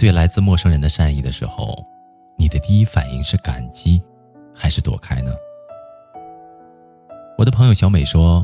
[0.00, 1.86] 对来自陌生人的善意的时候，
[2.38, 4.00] 你的第一反应是感激，
[4.54, 5.30] 还是躲开呢？
[7.36, 8.42] 我的朋友小美说，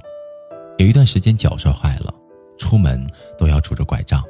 [0.77, 2.13] 有一段时间脚摔坏了，
[2.59, 4.23] 出门都要拄着拐杖，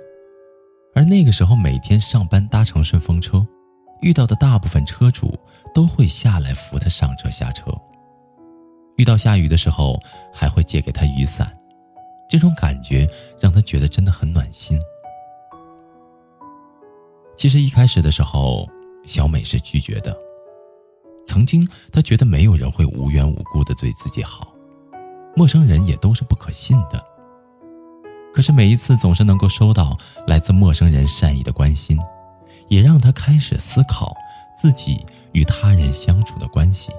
[0.95, 3.45] 而那个时候每天上班搭乘顺风车，
[4.03, 5.37] 遇到的大部分车主
[5.75, 7.73] 都会下来扶她上车下车，
[8.99, 10.01] 遇到下雨的时候
[10.33, 11.53] 还会借给她雨伞，
[12.29, 13.05] 这种感觉
[13.41, 14.81] 让她觉得真的很暖心。
[17.37, 18.69] 其实一开始的时候，
[19.05, 20.17] 小美是拒绝的。
[21.27, 24.55] 曾经，她觉得没有人会无缘无故的对自己好，
[25.35, 27.05] 陌生人也都是不可信的。
[28.33, 31.99] 可是每一次总是能够收到来自陌生人善意的关心，
[32.69, 34.15] 也让她开始思考
[34.57, 36.91] 自己与他人相处的关系。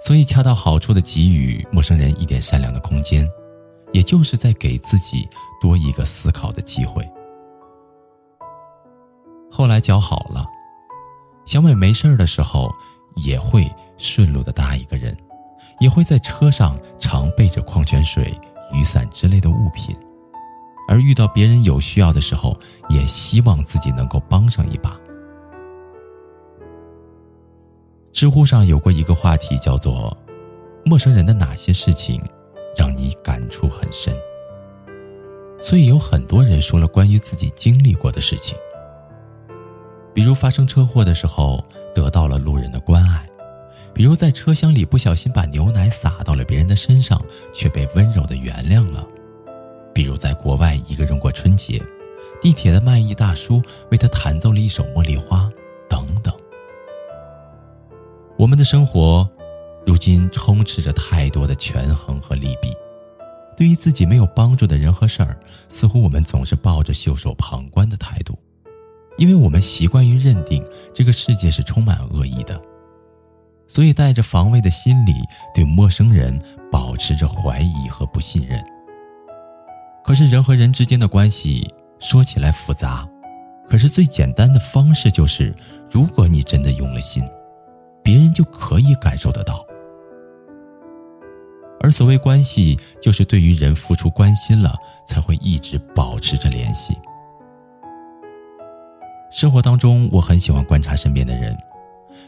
[0.00, 3.28] 所以，恰到好处的给予陌生人一点善良的空间，
[3.92, 5.28] 也就是在给自己
[5.60, 7.08] 多一个思考的机会。
[9.58, 10.46] 后来脚好了，
[11.44, 12.72] 小美没事儿的时候
[13.16, 15.16] 也会顺路的搭一个人，
[15.80, 18.32] 也会在车上常备着矿泉水、
[18.72, 19.96] 雨伞之类的物品，
[20.88, 22.56] 而遇到别人有需要的时候，
[22.88, 24.96] 也希望自己能够帮上一把。
[28.12, 30.16] 知乎上有过一个话题叫做
[30.86, 32.24] “陌生人的哪些事情
[32.76, 34.16] 让你感触很深”，
[35.60, 38.56] 所以有很多人说了关于自己经历过的事情。
[40.18, 41.64] 比如发生车祸的时候
[41.94, 43.24] 得到了路人的关爱，
[43.94, 47.24] 比如在车厢里不小心把牛奶洒到了别人的身上，
[47.54, 49.06] 却被温柔的原谅了；
[49.94, 51.80] 比如在国外一个人过春节，
[52.42, 53.62] 地铁的卖艺大叔
[53.92, 55.42] 为他弹奏了一首《茉莉花》，
[55.88, 56.34] 等等。
[58.36, 59.24] 我们的生活，
[59.86, 62.72] 如今充斥着太多的权衡和利弊，
[63.56, 68.36] 对于自己没有帮助的人和事儿，似乎我们总是抱着袖手旁观的态度。
[69.18, 70.64] 因为我们习惯于认定
[70.94, 72.60] 这个世界是充满恶意的，
[73.66, 75.12] 所以带着防卫的心理
[75.52, 76.40] 对陌生人
[76.70, 78.64] 保持着怀疑和不信任。
[80.04, 81.68] 可是人和人之间的关系
[81.98, 83.06] 说起来复杂，
[83.68, 85.54] 可是最简单的方式就是，
[85.90, 87.22] 如果你真的用了心，
[88.02, 89.66] 别人就可以感受得到。
[91.80, 94.74] 而所谓关系，就是对于人付出关心了，
[95.06, 96.96] 才会一直保持着联系。
[99.38, 101.56] 生活当中，我很喜欢观察身边的人，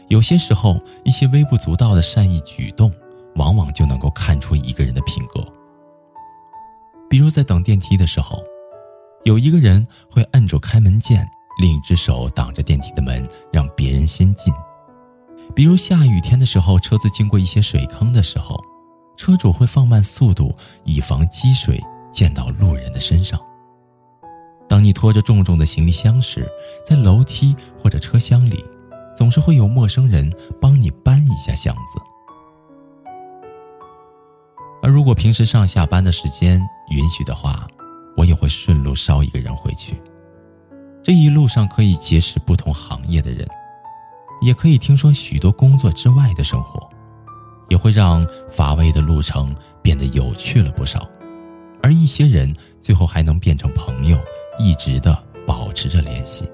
[0.07, 2.89] 有些时候，一些微不足道的善意举动，
[3.35, 5.45] 往往就能够看出一个人的品格。
[7.09, 8.41] 比如在等电梯的时候，
[9.25, 11.29] 有一个人会按住开门键，
[11.59, 14.53] 另一只手挡着电梯的门，让别人先进；
[15.53, 18.57] 比如下雨天的时候，车子经过一些水坑的时候，
[19.17, 20.55] 车主会放慢速度，
[20.85, 21.77] 以防积水
[22.13, 23.37] 溅到路人的身上。
[24.71, 26.49] 当你拖着重重的行李箱时，
[26.85, 28.63] 在楼梯或者车厢里，
[29.17, 31.99] 总是会有陌生人帮你搬一下箱子。
[34.81, 37.67] 而如果平时上下班的时间允许的话，
[38.15, 40.01] 我也会顺路捎一个人回去。
[41.03, 43.45] 这一路上可以结识不同行业的人，
[44.41, 46.89] 也可以听说许多工作之外的生活，
[47.67, 51.05] 也会让乏味的路程变得有趣了不少。
[51.83, 54.17] 而一些人最后还能变成朋友。
[54.61, 55.17] 一直的
[55.47, 56.49] 保持着联系。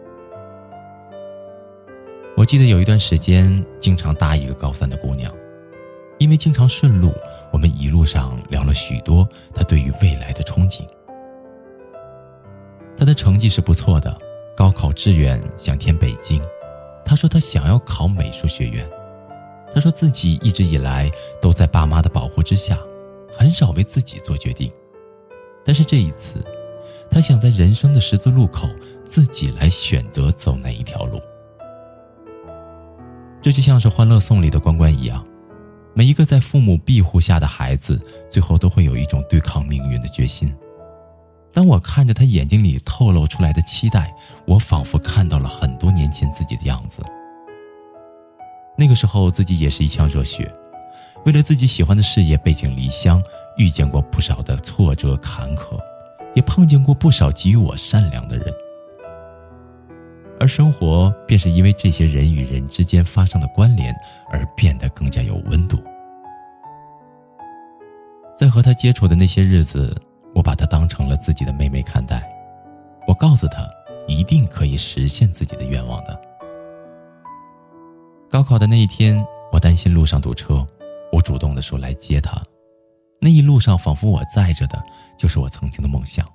[2.37, 5.33] 我记得有一段时间，经常搭一个高三的姑娘，
[6.19, 7.11] 因为经常顺路，
[7.51, 10.87] 我们一路上聊了许多她对于未来的憧憬。
[12.95, 14.15] 她的成绩是不错的，
[14.55, 16.41] 高考志愿想填北京。
[17.03, 18.87] 她说她想要考美术学院。
[19.73, 21.11] 她说自己一直以来
[21.41, 22.79] 都在爸妈的保护之下，
[23.29, 24.71] 很少为自己做决定，
[25.65, 26.39] 但是这一次。
[27.09, 28.69] 他想在人生的十字路口
[29.03, 31.19] 自己来选择走哪一条路。
[33.41, 35.25] 这就像是《欢乐颂》里的关关一样，
[35.93, 37.99] 每一个在父母庇护下的孩子，
[38.29, 40.53] 最后都会有一种对抗命运的决心。
[41.53, 44.13] 当我看着他眼睛里透露出来的期待，
[44.45, 47.01] 我仿佛看到了很多年前自己的样子。
[48.77, 50.53] 那个时候自己也是一腔热血，
[51.25, 53.19] 为了自己喜欢的事业背井离乡，
[53.57, 55.79] 遇见过不少的挫折坎坷，
[56.37, 58.53] 也碰见过不少给予我善良的人。
[60.39, 63.91] 而生活便是因为这些人与人之间发生的关联
[64.29, 65.81] 而变得更加有温度。
[68.35, 69.99] 在和他接触的那些日子，
[70.35, 72.21] 我把他当成了自己的妹妹看待。
[73.07, 73.67] 我告诉他，
[74.07, 76.21] 一定可以实现自己的愿望的。
[78.29, 80.63] 高考的那一天，我担心路上堵车，
[81.11, 82.39] 我主动的说来接他。
[83.19, 84.81] 那一路上，仿佛我载着的
[85.17, 86.25] 就是我曾经的梦想。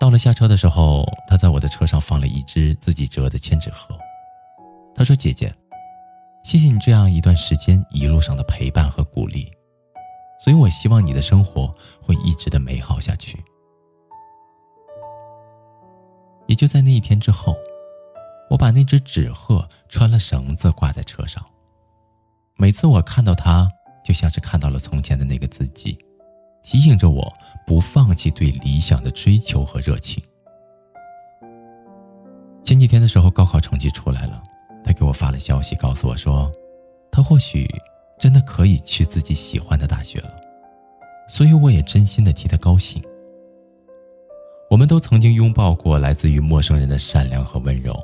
[0.00, 3.96] 到了下车的时候，他在我的车上放了一只自己折的千纸鹤。
[4.94, 5.54] 他说：“姐姐，
[6.42, 9.48] 谢谢你这样一段时间一路上的陪伴和鼓励，
[10.40, 11.72] 所以我希望你的生活
[12.02, 13.42] 会一直的美好下去。”
[16.48, 17.54] 也就在那一天之后，
[18.50, 21.42] 我把那只纸鹤穿了绳子挂在车上。
[22.56, 23.70] 每次我看到它，
[24.04, 25.98] 就像是看到了从前的那个自己。
[26.62, 27.32] 提醒着我
[27.66, 30.22] 不放弃对理想的追求和热情。
[32.62, 34.40] 前几天的时候，高考成绩出来了，
[34.84, 36.50] 他给我发了消息，告诉我说，
[37.10, 37.68] 他或许
[38.16, 40.30] 真的可以去自己喜欢的大学了，
[41.28, 43.02] 所以我也真心的替他高兴。
[44.70, 48.00] 我们都曾经拥抱过来自于陌生人的善良和温柔，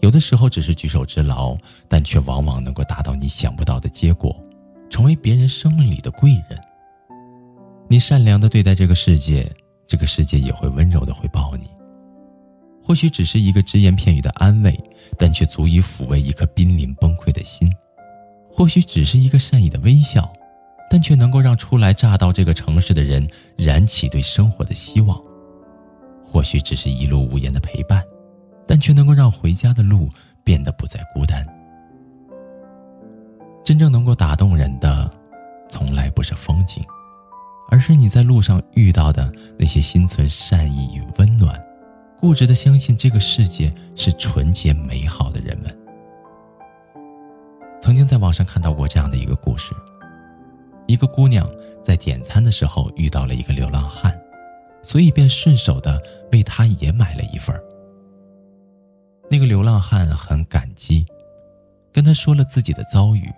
[0.00, 1.54] 有的时候只是举手之劳，
[1.86, 4.34] 但却往往能够达到你想不到的结果，
[4.92, 6.60] 成为别人生命里的贵人。
[7.88, 9.50] 你善良的对待这个世界，
[9.86, 11.70] 这个世界也会温柔的回报你。
[12.84, 14.78] 或许只是一个只言片语的安慰，
[15.16, 17.70] 但却足以抚慰一颗濒临崩溃的心；
[18.50, 20.30] 或许只是一个善意的微笑，
[20.90, 25.16] 但却能够让初来乍到这个城市的人燃起对生活的希望；
[26.22, 28.04] 或许只是一路无言的陪伴，
[28.66, 30.10] 但却能够让回家的路
[30.44, 31.46] 变得不再孤单。
[33.64, 35.10] 真正能够打动人的，
[35.68, 36.84] 从来不是风景。
[37.70, 41.58] 而是你在路上遇到的那些心存善意与温暖、
[42.20, 45.74] 固执的相信这个世界是纯洁美好的人们。
[47.80, 49.74] 曾经在网上看到过这样的一个故事：
[50.86, 51.48] 一个姑娘
[51.82, 54.20] 在点餐的时候遇到了一个流浪汉，
[54.82, 55.98] 所以便顺手的
[56.30, 57.58] 为他也买了一份
[59.30, 61.06] 那个流浪汉很感激，
[61.90, 63.32] 跟他说了自己的遭遇：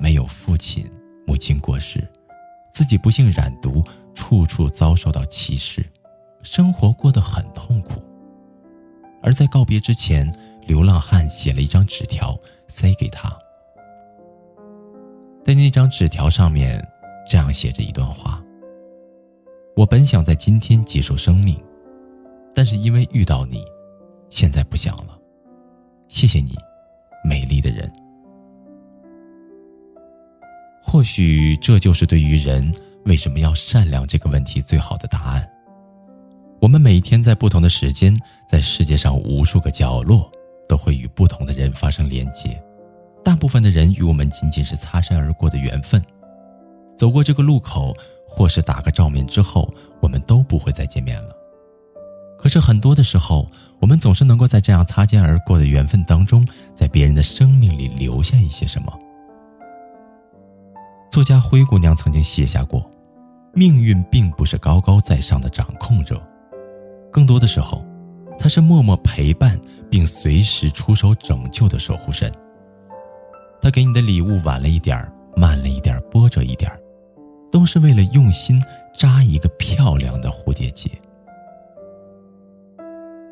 [0.00, 0.90] 没有父亲，
[1.26, 2.02] 母亲过世。
[2.72, 5.84] 自己不幸染毒，处处遭受到歧视，
[6.42, 8.02] 生活过得很痛苦。
[9.22, 10.32] 而在告别之前，
[10.66, 12.38] 流浪汉写了一张纸条
[12.68, 13.28] 塞给他，
[15.44, 16.82] 在那张纸条上面
[17.28, 18.42] 这样写着一段话
[19.76, 21.62] ：“我本想在今天结束生命，
[22.54, 23.64] 但是因为遇到你，
[24.30, 25.18] 现在不想了。
[26.08, 26.56] 谢谢你，
[27.22, 27.92] 美丽的人。”
[30.90, 35.48] 或许这就是对于人为什么要善良这个问题最好的答案。
[36.60, 40.28] 我们每天在不同的时间，在世界上无数个角落，
[40.68, 42.60] 都会与不同的人发生连接。
[43.24, 46.04] 大部分的人与我们仅仅是擦身而过的缘分，
[46.96, 47.96] 走过这个路口，
[48.26, 51.28] 或是打个照面之后，我们都不会再见面了。
[52.36, 53.48] 可是很多的时候，
[53.78, 56.44] 我们总是能够在这样擦肩而过的缘分当中，
[56.74, 58.92] 在别人的生命里留下一些什么。
[61.10, 62.88] 作家灰姑娘曾经写下过
[63.52, 66.22] ：“命运并不是高高在上的掌控者，
[67.10, 67.84] 更多的时候，
[68.38, 72.32] 他是默默陪伴并随时出手拯救的守护神。
[73.60, 76.80] 他给你的礼物晚了一点儿，慢了一点儿，波折一点儿，
[77.50, 78.62] 都是为了用心
[78.96, 80.88] 扎一个漂亮的蝴蝶结。”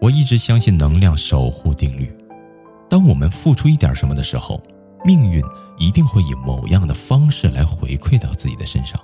[0.02, 2.12] 我一直相信能量守护定律，
[2.90, 4.60] 当我们付出一点什么的时候。
[5.04, 5.42] 命运
[5.78, 9.00] 一定会以某样的方式来回馈到自己的身上。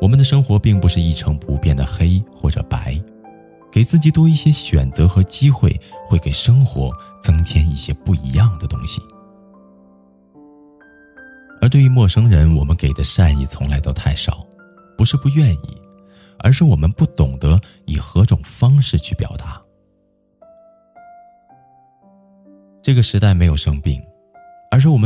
[0.00, 3.00] 我们的生活并不是一成不变的黑或者白，
[3.70, 9.02] 给自己多一些选择和机会，会给生活增添一些不一样的东西。
[11.60, 14.46] 而对于陌生人，我们给的善意从来都太少，
[14.96, 15.76] 不是不愿意，
[16.38, 19.60] 而是我们不懂得以何种方式去表达。
[22.80, 24.00] 这个时代没有生病。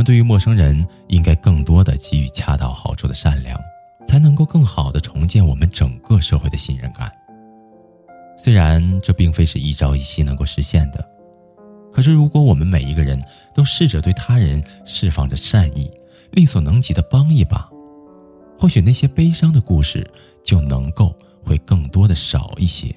[0.03, 3.59] 对于陌生人应该更多的给予恰到好处的善良，
[4.07, 7.11] 才能够更好的重建我们整个社会的信任感。
[8.37, 11.07] 虽然这并非是一朝一夕能够实现的，
[11.91, 15.89] 可是如果我们每一个人都试着对他人释放着善意，
[16.31, 17.69] 力所能及的帮一把，
[18.57, 20.05] 或许那些悲伤的故事
[20.43, 22.93] 就能够会更多的少一些。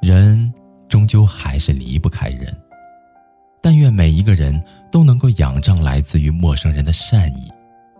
[0.00, 0.52] 人
[0.88, 2.54] 终究还是离不开人。
[3.62, 7.48] 但愿每一个人都能够仰仗来自于陌生人的善意，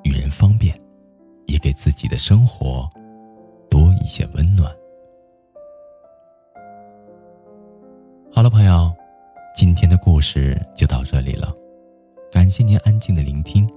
[0.02, 0.76] 与人方便，
[1.46, 2.90] 也给自己的生活
[3.70, 4.70] 多一些温暖。
[8.32, 8.92] 好了，朋友，
[9.54, 11.54] 今天的故事就到这里了，
[12.32, 13.70] 感谢您安静的聆听，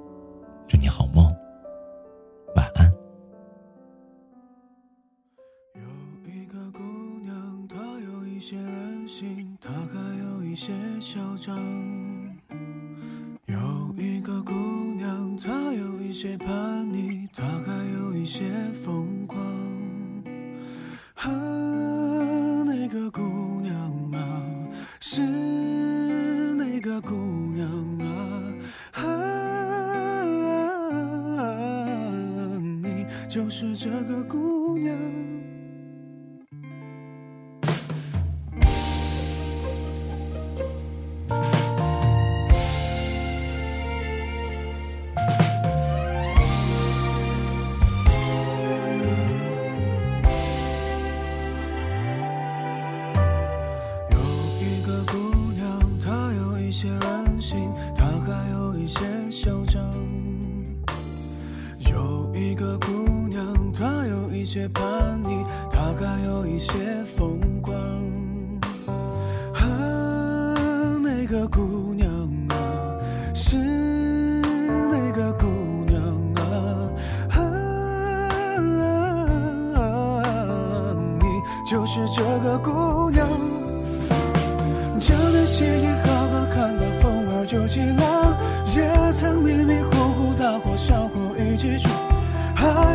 [0.67, 1.23] 祝你好梦，
[2.55, 2.91] 晚安。
[5.75, 5.81] 有
[6.31, 6.79] 一个姑
[7.21, 10.71] 娘，她有一些任性，她还有一些
[11.01, 11.53] 嚣张。
[13.45, 13.57] 有
[13.97, 14.53] 一个姑
[14.95, 19.37] 娘，她有一些叛逆，她还有一些疯狂。
[21.15, 21.27] 啊，
[22.63, 23.75] 那个姑娘
[24.13, 24.41] 啊，
[25.01, 27.13] 是那个姑
[27.53, 27.69] 娘
[27.99, 29.03] 啊，啊，
[32.81, 34.95] 你就是这个姑娘。
[64.45, 64.83] 有一些叛
[65.23, 66.69] 逆，大概有一些
[67.17, 67.75] 风光。
[69.55, 69.65] 啊，
[71.01, 72.07] 那个姑娘
[72.49, 72.53] 啊，
[73.33, 75.47] 是那个姑
[75.87, 75.99] 娘
[76.35, 76.45] 啊，
[77.31, 77.41] 啊，
[81.19, 81.25] 你
[81.67, 83.27] 就是这个姑娘。
[84.99, 88.37] 江南西街好好看到风儿就起浪，
[88.75, 91.91] 也曾迷迷糊糊大伙小火一起闯，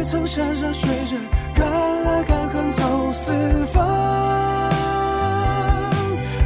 [0.00, 1.18] 还曾山山水水
[1.54, 3.32] 敢爱敢恨走四
[3.66, 3.86] 方。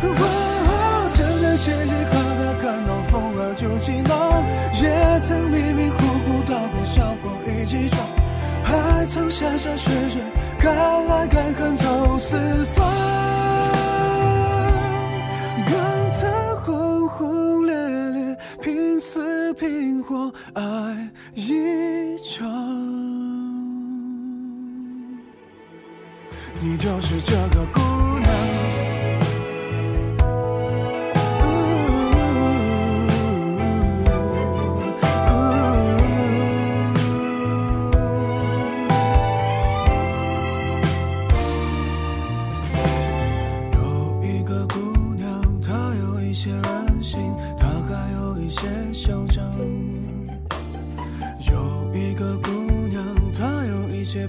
[0.03, 4.43] 哦江南西街好好看到风儿就起浪，
[4.83, 8.05] 也曾迷迷糊糊大火小火一起闯，
[8.65, 10.21] 还曾山山水水
[10.59, 10.75] 敢
[11.07, 12.37] 爱敢恨走四
[12.75, 12.85] 方。
[15.65, 15.77] 更
[16.13, 16.29] 曾
[16.65, 17.73] 轰轰烈
[18.11, 20.63] 烈，拼死拼活爱
[21.35, 23.14] 一场。
[26.61, 27.81] 你就是这个姑
[28.21, 28.31] 娘。
[43.73, 49.45] 有一个姑娘，她有一些任性，她还有一些嚣张。
[51.53, 52.51] 有一个姑
[52.89, 53.05] 娘，
[53.37, 54.27] 她有一些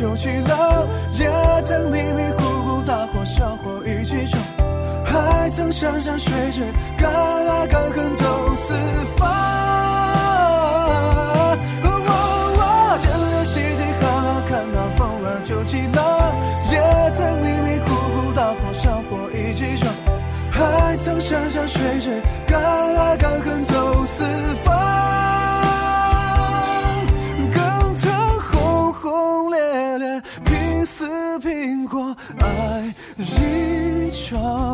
[0.00, 1.30] 就起浪，也
[1.66, 4.42] 曾迷迷糊糊大火小火一起闯，
[5.04, 6.64] 还曾山山水水
[6.96, 8.72] 敢爱敢恨走四
[9.18, 9.28] 方。
[11.28, 11.58] 哦
[13.02, 16.00] 江南西街好好看到风儿就起浪，
[16.72, 16.80] 也
[17.14, 17.92] 曾迷迷糊
[18.22, 19.92] 糊大火小火一起闯，
[20.50, 22.58] 还曾山山水水敢
[22.96, 23.62] 爱敢恨
[32.50, 34.69] 爱一场。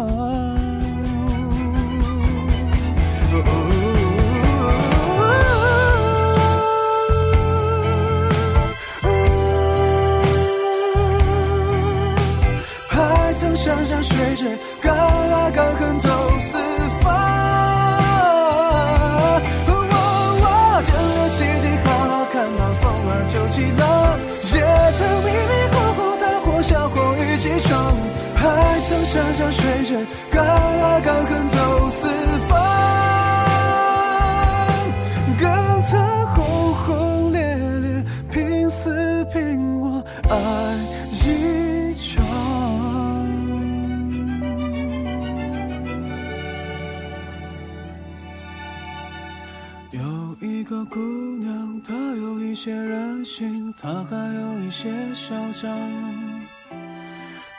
[50.68, 50.98] 个姑
[51.36, 55.32] 娘，她有一些任性，她还有一些嚣
[55.62, 55.70] 张。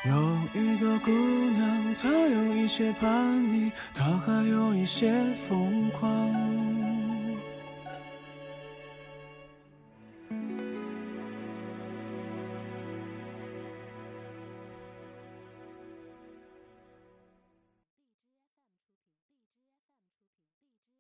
[0.05, 5.09] 有一个姑娘，她有一些叛逆，她还有一些
[5.47, 6.46] 疯狂。